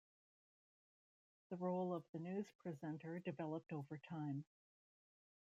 [1.51, 4.45] The role of the news presenter developed over time.